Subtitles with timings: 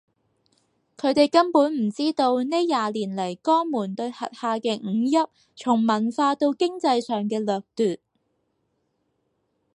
[0.97, 5.15] 佢哋根本唔知道呢廿年嚟江門對轄下嘅五邑
[5.55, 7.99] 從文化到經濟上嘅掠奪